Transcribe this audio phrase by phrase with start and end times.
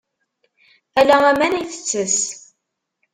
[0.99, 2.17] Ala aman ay yettess.